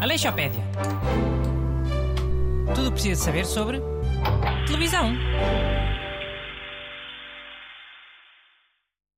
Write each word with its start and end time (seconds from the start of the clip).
Aleixopédia. 0.00 0.62
Tudo 2.74 2.88
o 2.88 2.90
que 2.90 2.92
precisa 2.92 3.24
saber 3.24 3.44
sobre 3.44 3.80
televisão. 4.66 5.12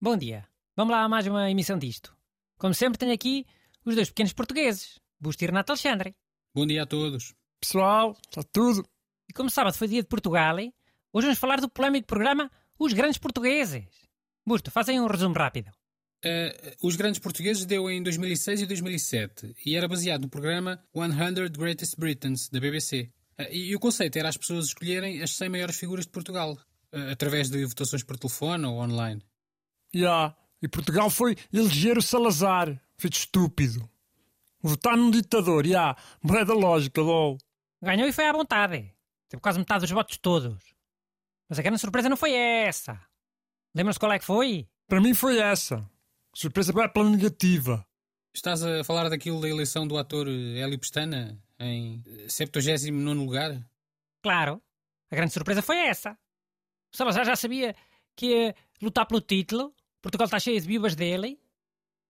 Bom 0.00 0.16
dia. 0.16 0.48
Vamos 0.76 0.92
lá 0.92 1.02
a 1.02 1.08
mais 1.08 1.26
uma 1.26 1.50
emissão 1.50 1.78
disto. 1.78 2.16
Como 2.56 2.72
sempre, 2.72 2.98
tenho 2.98 3.12
aqui 3.12 3.46
os 3.84 3.94
dois 3.94 4.08
pequenos 4.08 4.32
portugueses, 4.32 4.98
Busto 5.20 5.44
e 5.44 5.46
Renato 5.46 5.72
Alexandre. 5.72 6.14
Bom 6.54 6.66
dia 6.66 6.84
a 6.84 6.86
todos. 6.86 7.34
Pessoal, 7.60 8.16
está 8.28 8.42
tudo. 8.42 8.88
E 9.28 9.32
como 9.32 9.50
sábado 9.50 9.76
foi 9.76 9.88
dia 9.88 10.02
de 10.02 10.08
Portugal, 10.08 10.56
hoje 10.56 11.26
vamos 11.26 11.38
falar 11.38 11.60
do 11.60 11.68
polémico 11.68 12.06
programa 12.06 12.50
Os 12.78 12.92
Grandes 12.92 13.18
Portugueses. 13.18 13.84
Busto, 14.46 14.70
fazem 14.70 15.00
um 15.00 15.06
resumo 15.08 15.34
rápido. 15.34 15.68
Uh, 16.24 16.86
os 16.86 16.94
Grandes 16.94 17.18
Portugueses 17.18 17.64
deu 17.64 17.90
em 17.90 18.00
2006 18.02 18.62
e 18.62 18.66
2007 18.66 19.54
e 19.66 19.76
era 19.76 19.88
baseado 19.88 20.22
no 20.22 20.28
programa 20.28 20.80
100 20.94 21.50
Greatest 21.50 21.96
Britons, 21.98 22.48
da 22.48 22.60
BBC. 22.60 23.10
Uh, 23.36 23.42
e, 23.50 23.70
e, 23.70 23.76
o 23.76 23.80
conceito 23.80 24.16
era 24.16 24.28
as 24.28 24.36
pessoas 24.36 24.66
escolherem 24.66 25.20
as 25.22 25.36
100 25.36 25.48
maiores 25.48 25.76
figuras 25.76 26.06
de 26.06 26.12
Portugal, 26.12 26.52
uh, 26.52 27.10
através 27.10 27.50
de 27.50 27.64
votações 27.64 28.04
por 28.04 28.16
telefone 28.16 28.64
ou 28.64 28.80
online. 28.80 29.22
Já, 29.92 30.00
yeah. 30.00 30.36
e 30.62 30.68
Portugal 30.68 31.10
foi 31.10 31.36
eleger 31.52 31.98
o 31.98 32.02
Salazar, 32.02 32.80
feito 32.96 33.14
estúpido. 33.14 33.90
Votar 34.62 34.96
num 34.96 35.10
ditador, 35.10 35.66
já, 35.66 35.70
yeah. 35.70 36.02
moeda 36.22 36.54
lógica, 36.54 37.00
lol. 37.00 37.38
Ganhou 37.82 38.08
e 38.08 38.12
foi 38.12 38.26
à 38.26 38.32
vontade. 38.32 38.94
Teve 39.28 39.40
quase 39.40 39.58
metade 39.58 39.80
dos 39.80 39.90
votos 39.90 40.16
todos. 40.18 40.77
Mas 41.48 41.58
a 41.58 41.62
grande 41.62 41.80
surpresa 41.80 42.08
não 42.08 42.16
foi 42.16 42.32
essa. 42.32 43.00
Lembram-se 43.74 43.98
qual 43.98 44.12
é 44.12 44.18
que 44.18 44.24
foi? 44.24 44.68
Para 44.86 45.00
mim 45.00 45.14
foi 45.14 45.38
essa. 45.38 45.88
Surpresa 46.34 46.72
pela 46.72 47.10
negativa. 47.10 47.86
Estás 48.34 48.62
a 48.62 48.84
falar 48.84 49.08
daquilo 49.08 49.40
da 49.40 49.48
eleição 49.48 49.86
do 49.86 49.96
ator 49.96 50.28
Hélio 50.28 50.78
Pestana 50.78 51.42
em 51.58 52.02
79 52.28 53.18
lugar? 53.18 53.66
Claro. 54.22 54.62
A 55.10 55.16
grande 55.16 55.32
surpresa 55.32 55.62
foi 55.62 55.76
essa. 55.78 56.18
O 56.92 56.96
Salazar 56.96 57.24
já 57.24 57.34
sabia 57.34 57.74
que 58.14 58.26
ia 58.26 58.54
lutar 58.80 59.06
pelo 59.06 59.20
título. 59.20 59.74
Portugal 60.02 60.26
está 60.26 60.38
cheio 60.38 60.60
de 60.60 60.66
vivas 60.66 60.94
dele. 60.94 61.40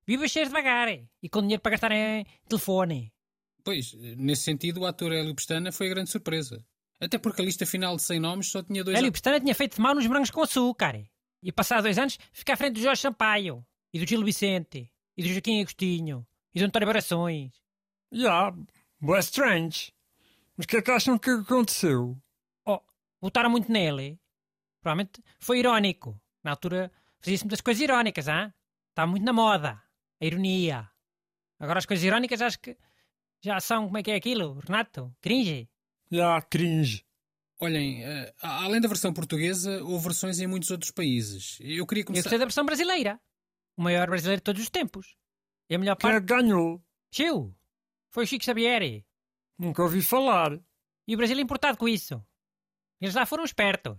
Vivas 0.07 0.31
cheias 0.31 0.49
devagar 0.49 0.89
e 1.23 1.29
com 1.29 1.41
dinheiro 1.41 1.63
para 1.63 1.73
gastar 1.73 1.93
em 1.93 2.27
telefone. 2.49 3.13
Pois, 3.63 3.93
nesse 3.95 4.43
sentido, 4.43 4.81
o 4.81 4.87
ator 4.87 5.13
Hélio 5.13 5.35
Pestana 5.35 5.71
foi 5.71 5.87
a 5.87 5.91
grande 5.91 6.11
surpresa. 6.11 6.65
Até 7.01 7.19
porque 7.19 7.43
a 7.43 7.45
lista 7.45 7.65
final 7.65 7.97
de 7.97 8.03
100 8.03 8.21
nomes 8.21 8.49
só 8.49 8.63
tinha 8.63 8.83
dois... 8.83 8.99
Hélio 8.99 9.13
Pestana 9.13 9.41
tinha 9.41 9.55
feito 9.55 9.77
de 9.77 9.81
mal 9.81 9.95
nos 9.95 10.07
morangos 10.07 10.31
com 10.31 10.43
açúcar. 10.43 11.01
E 11.43 11.53
passados 11.53 11.85
dois 11.85 11.99
anos 11.99 12.19
fica 12.33 12.55
à 12.55 12.57
frente 12.57 12.75
do 12.75 12.81
Jorge 12.81 13.01
Sampaio 13.01 13.65
e 13.93 14.01
do 14.01 14.07
Gil 14.07 14.25
Vicente, 14.25 14.91
e 15.17 15.23
do 15.23 15.29
Joaquim 15.29 15.61
Agostinho, 15.61 16.27
e 16.55 16.59
do 16.59 16.67
António 16.67 16.87
Barações. 16.87 17.53
Já, 18.13 18.49
yeah, 18.49 18.57
é 19.17 19.19
strange. 19.21 19.93
Mas 20.57 20.65
o 20.65 20.69
que 20.69 20.77
é 20.77 20.83
que 20.83 20.91
acham 20.91 21.19
que 21.19 21.31
aconteceu? 21.31 22.21
Oh, 22.67 22.81
votaram 23.21 23.51
muito 23.51 23.71
nele. 23.71 24.19
Provavelmente 24.81 25.23
foi 25.39 25.61
irónico. 25.61 26.21
Na 26.43 26.51
altura 26.53 26.91
fazia-se 27.21 27.45
muitas 27.45 27.61
coisas 27.61 27.81
irónicas, 27.81 28.27
hã? 28.27 28.53
Estava 28.91 29.11
muito 29.11 29.25
na 29.25 29.33
moda. 29.33 29.81
A 30.21 30.25
ironia. 30.25 30.91
Agora 31.61 31.79
as 31.79 31.87
coisas 31.87 32.05
irónicas 32.05 32.43
acho 32.43 32.59
que 32.59 32.77
já 33.41 33.61
são, 33.61 33.87
como 33.87 33.99
é 33.99 34.03
que 34.03 34.11
é 34.11 34.17
aquilo, 34.17 34.59
Renato? 34.59 35.15
Cringe? 35.21 35.69
Já, 36.11 36.19
yeah, 36.19 36.43
cringe. 36.43 37.05
Olhem, 37.61 38.05
uh, 38.05 38.33
além 38.41 38.81
da 38.81 38.89
versão 38.89 39.13
portuguesa, 39.13 39.83
houve 39.83 40.05
versões 40.05 40.39
em 40.39 40.47
muitos 40.47 40.71
outros 40.71 40.91
países. 40.91 41.59
Eu 41.61 41.87
queria 41.87 42.05
começar... 42.05 42.21
Eu 42.21 42.25
gostei 42.25 42.39
da 42.39 42.45
versão 42.45 42.65
brasileira 42.65 43.21
o 43.79 43.83
maior 43.83 44.09
brasileiro 44.09 44.41
de 44.41 44.45
todos 44.45 44.61
os 44.61 44.69
tempos. 44.69 45.17
E 45.71 45.75
a 45.75 45.79
melhor 45.79 45.95
parte... 45.95 46.27
Quem 46.27 46.37
ganhou? 46.37 46.83
Chiu! 47.13 47.55
Foi 48.11 48.25
o 48.25 48.27
Chico 48.27 48.45
Xavier. 48.45 49.05
Nunca 49.57 49.83
ouvi 49.83 50.03
falar. 50.03 50.59
E 51.07 51.15
o 51.15 51.17
Brasil 51.17 51.39
é 51.39 51.41
importado 51.41 51.79
com 51.79 51.89
isso. 51.89 52.21
Eles 53.01 53.15
lá 53.15 53.25
foram 53.25 53.45
espertos. 53.45 53.97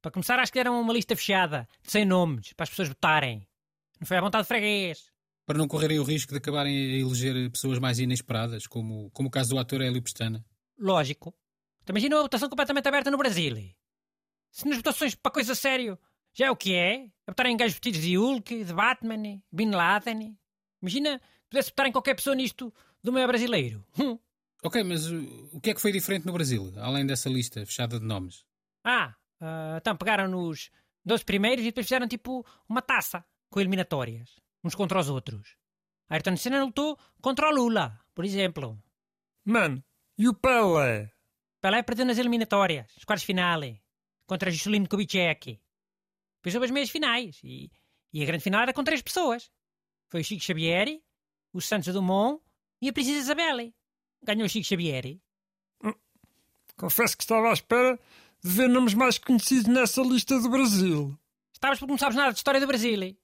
Para 0.00 0.12
começar, 0.12 0.38
acho 0.38 0.52
que 0.52 0.58
deram 0.58 0.80
uma 0.80 0.92
lista 0.92 1.16
fechada, 1.16 1.68
de 1.82 1.90
100 1.90 2.04
nomes, 2.04 2.52
para 2.52 2.62
as 2.62 2.70
pessoas 2.70 2.88
votarem. 2.88 3.46
Não 4.00 4.06
foi 4.06 4.16
à 4.16 4.20
vontade 4.20 4.44
de 4.44 4.48
freguês. 4.48 5.10
Para 5.44 5.58
não 5.58 5.66
correrem 5.66 5.98
o 5.98 6.04
risco 6.04 6.30
de 6.30 6.38
acabarem 6.38 6.76
a 6.76 6.98
eleger 6.98 7.50
pessoas 7.50 7.80
mais 7.80 7.98
inesperadas, 7.98 8.68
como, 8.68 9.10
como 9.10 9.28
o 9.28 9.32
caso 9.32 9.50
do 9.50 9.58
ator 9.58 9.80
Hélio 9.80 10.00
Pestana. 10.00 10.44
Lógico. 10.78 11.34
Imagina 11.88 12.16
uma 12.16 12.22
votação 12.22 12.48
completamente 12.48 12.86
aberta 12.86 13.10
no 13.10 13.18
Brasil. 13.18 13.74
Se 14.50 14.66
nas 14.66 14.76
votações 14.76 15.14
para 15.14 15.32
coisa 15.32 15.54
sério 15.54 15.98
já 16.32 16.46
é 16.46 16.50
o 16.50 16.56
que 16.56 16.74
é? 16.74 17.06
A 17.26 17.32
botarem 17.32 17.56
gajos 17.56 17.74
vestidos 17.74 18.00
de 18.00 18.16
Hulk, 18.16 18.64
de 18.64 18.72
Batman, 18.72 19.42
Bin 19.50 19.70
Laden. 19.70 20.38
Imagina, 20.80 21.20
pudesse 21.48 21.70
botar 21.70 21.88
em 21.88 21.92
qualquer 21.92 22.14
pessoa 22.14 22.36
nisto 22.36 22.72
do 23.02 23.12
meio 23.12 23.26
brasileiro. 23.26 23.84
Hum. 23.98 24.18
Ok, 24.62 24.82
mas 24.82 25.06
o 25.10 25.60
que 25.60 25.70
é 25.70 25.74
que 25.74 25.80
foi 25.80 25.92
diferente 25.92 26.26
no 26.26 26.32
Brasil, 26.32 26.72
além 26.76 27.06
dessa 27.06 27.28
lista 27.28 27.64
fechada 27.64 27.98
de 27.98 28.04
nomes? 28.04 28.44
Ah, 28.84 29.14
uh, 29.40 29.76
então 29.76 29.96
pegaram 29.96 30.28
nos 30.28 30.70
12 31.04 31.24
primeiros 31.24 31.64
e 31.64 31.68
depois 31.68 31.86
fizeram 31.86 32.08
tipo 32.08 32.44
uma 32.68 32.82
taça 32.82 33.24
com 33.50 33.60
eliminatórias, 33.60 34.40
uns 34.64 34.74
contra 34.74 34.98
os 34.98 35.08
outros. 35.08 35.56
A 36.08 36.14
Ayrton 36.14 36.36
Senna 36.36 36.64
lutou 36.64 36.98
contra 37.20 37.48
o 37.48 37.54
Lula, 37.54 38.00
por 38.14 38.24
exemplo. 38.24 38.82
Mano, 39.44 39.82
e 40.16 40.28
o 40.28 40.34
Pelé? 40.34 41.12
Pelé 41.60 41.82
perdeu 41.82 42.06
nas 42.06 42.18
eliminatórias, 42.18 42.90
os 42.96 43.04
quartos 43.04 43.24
finais, 43.24 43.76
contra 44.26 44.50
Juscelino 44.50 44.88
Kubitschek. 44.88 45.60
Depois 46.36 46.54
houve 46.54 46.66
as 46.66 46.70
meias 46.70 46.90
finais 46.90 47.40
e, 47.42 47.70
e 48.12 48.22
a 48.22 48.26
grande 48.26 48.44
final 48.44 48.62
era 48.62 48.72
com 48.72 48.84
três 48.84 49.02
pessoas. 49.02 49.50
Foi 50.08 50.20
o 50.20 50.24
Chico 50.24 50.42
Xavier, 50.42 51.00
o 51.52 51.60
Santos 51.60 51.92
Dumont 51.92 52.40
e 52.80 52.88
a 52.88 52.92
Princesa 52.92 53.18
Isabelle. 53.18 53.74
Ganhou 54.22 54.46
o 54.46 54.48
Chico 54.48 54.66
Xavier. 54.66 55.18
Hum, 55.82 55.94
confesso 56.76 57.16
que 57.16 57.24
estava 57.24 57.50
à 57.50 57.52
espera 57.52 57.98
de 58.42 58.50
ver 58.50 58.68
nomes 58.68 58.94
mais 58.94 59.18
conhecidos 59.18 59.66
nessa 59.66 60.00
lista 60.02 60.40
do 60.40 60.48
Brasil. 60.48 61.18
Estavas 61.52 61.80
porque 61.80 61.90
não 61.90 61.98
sabes 61.98 62.16
nada 62.16 62.30
de 62.30 62.38
história 62.38 62.60
do 62.60 62.66
Brasil. 62.68 63.16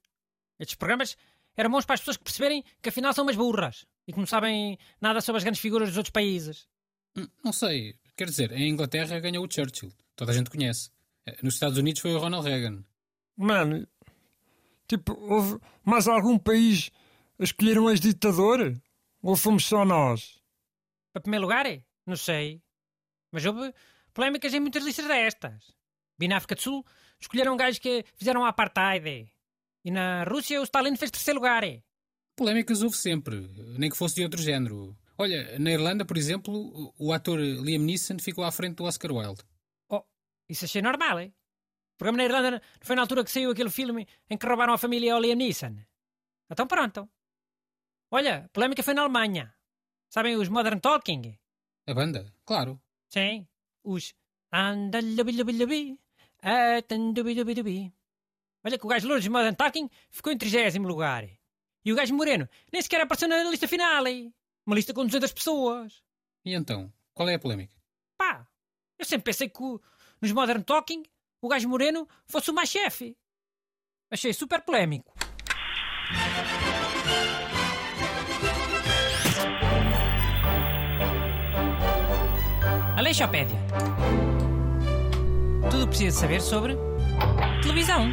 Estes 0.58 0.74
programas 0.74 1.16
eram 1.56 1.70
bons 1.70 1.84
para 1.84 1.94
as 1.94 2.00
pessoas 2.00 2.16
que 2.16 2.24
perceberem 2.24 2.64
que 2.82 2.88
afinal 2.88 3.12
são 3.12 3.24
umas 3.24 3.36
burras 3.36 3.86
e 4.08 4.12
que 4.12 4.18
não 4.18 4.26
sabem 4.26 4.76
nada 5.00 5.20
sobre 5.20 5.38
as 5.38 5.44
grandes 5.44 5.60
figuras 5.60 5.88
dos 5.88 5.96
outros 5.96 6.12
países. 6.12 6.68
Hum, 7.16 7.28
não 7.44 7.52
sei. 7.52 7.96
Quer 8.16 8.26
dizer, 8.26 8.52
em 8.52 8.70
Inglaterra 8.70 9.18
ganhou 9.18 9.44
o 9.44 9.50
Churchill. 9.50 9.92
Toda 10.14 10.30
a 10.32 10.34
gente 10.34 10.50
conhece. 10.50 10.90
Eh, 11.26 11.36
nos 11.42 11.54
Estados 11.54 11.78
Unidos 11.78 12.00
foi 12.00 12.14
o 12.14 12.18
Ronald 12.18 12.46
Reagan. 12.46 12.84
Mano, 13.36 13.86
tipo, 14.86 15.12
houve 15.20 15.58
mais 15.84 16.06
algum 16.06 16.38
país 16.38 16.90
a 17.38 17.44
escolher 17.44 17.78
um 17.78 17.90
ex-ditador? 17.90 18.74
Ou 19.22 19.36
fomos 19.36 19.64
só 19.64 19.84
nós? 19.84 20.40
Para 21.12 21.22
primeiro 21.22 21.44
lugar? 21.44 21.66
Não 22.06 22.16
sei. 22.16 22.62
Mas 23.32 23.44
houve 23.44 23.74
polémicas 24.12 24.54
em 24.54 24.60
muitas 24.60 24.84
listas 24.84 25.06
destas. 25.06 25.72
Vi 26.18 26.28
na 26.28 26.36
África 26.36 26.54
do 26.54 26.60
Sul 26.60 26.84
escolheram 27.20 27.56
gajos 27.56 27.78
que 27.78 28.04
fizeram 28.16 28.44
a 28.44 28.50
apartheid. 28.50 29.28
E 29.84 29.90
na 29.90 30.24
Rússia 30.24 30.60
o 30.60 30.64
Stalin 30.64 30.96
fez 30.96 31.10
terceiro 31.10 31.40
lugar. 31.40 31.64
Polémicas 32.36 32.82
houve 32.82 32.96
sempre, 32.96 33.48
nem 33.78 33.90
que 33.90 33.96
fosse 33.96 34.16
de 34.16 34.22
outro 34.22 34.40
género. 34.40 34.96
Olha, 35.16 35.58
na 35.58 35.70
Irlanda, 35.70 36.04
por 36.04 36.16
exemplo, 36.16 36.92
o 36.98 37.12
ator 37.12 37.38
Liam 37.38 37.82
Neeson 37.82 38.18
ficou 38.18 38.44
à 38.44 38.50
frente 38.50 38.76
do 38.76 38.84
Oscar 38.84 39.12
Wilde. 39.12 39.42
Oh, 39.88 40.02
isso 40.48 40.64
achei 40.64 40.82
normal, 40.82 41.18
é? 41.20 41.26
O 41.26 41.96
programa 41.98 42.18
na 42.18 42.24
Irlanda 42.24 42.62
foi 42.80 42.96
na 42.96 43.02
altura 43.02 43.22
que 43.22 43.30
saiu 43.30 43.50
aquele 43.50 43.70
filme 43.70 44.06
em 44.28 44.36
que 44.36 44.46
roubaram 44.46 44.74
a 44.74 44.78
família 44.78 45.14
ao 45.14 45.20
Liam 45.20 45.36
Neeson. 45.36 45.76
Então 46.50 46.66
pronto. 46.66 47.08
Olha, 48.10 48.44
a 48.44 48.48
polémica 48.48 48.82
foi 48.82 48.94
na 48.94 49.02
Alemanha. 49.02 49.54
Sabem 50.08 50.36
os 50.36 50.48
Modern 50.48 50.80
Talking? 50.80 51.38
A 51.86 51.94
banda? 51.94 52.32
Claro. 52.44 52.80
Sim. 53.08 53.46
Os 53.84 54.14
Olha 58.64 58.78
que 58.78 58.86
o 58.86 58.88
gajo 58.88 59.06
louro 59.06 59.20
dos 59.20 59.28
Modern 59.28 59.54
Talking 59.54 59.90
ficou 60.10 60.32
em 60.32 60.38
30 60.38 60.78
lugar. 60.80 61.28
E 61.84 61.92
o 61.92 61.96
gajo 61.96 62.14
moreno 62.14 62.48
nem 62.72 62.80
sequer 62.80 63.00
apareceu 63.00 63.28
na 63.28 63.44
lista 63.44 63.68
final. 63.68 64.04
Uma 64.66 64.76
lista 64.76 64.94
com 64.94 65.04
200 65.04 65.32
pessoas. 65.32 66.02
E 66.44 66.54
então? 66.54 66.92
Qual 67.12 67.28
é 67.28 67.34
a 67.34 67.38
polémica? 67.38 67.74
Pá, 68.16 68.46
eu 68.98 69.04
sempre 69.04 69.24
pensei 69.24 69.48
que 69.48 69.60
nos 70.20 70.32
Modern 70.32 70.62
Talking 70.62 71.02
o 71.40 71.48
gajo 71.48 71.68
moreno 71.68 72.08
fosse 72.26 72.50
o 72.50 72.54
mais 72.54 72.70
chefe. 72.70 73.16
Achei 74.10 74.32
super 74.32 74.62
polémico. 74.62 75.12
Aleixopédia. 82.96 83.58
Tudo 85.70 85.82
o 85.82 85.86
que 85.86 85.88
precisa 85.88 86.20
saber 86.20 86.40
sobre 86.40 86.76
televisão. 87.62 88.08